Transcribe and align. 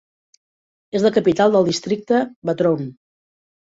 És 0.99 1.05
la 1.07 1.11
capital 1.19 1.53
del 1.57 1.69
districte 1.69 2.23
Batroun. 2.51 2.93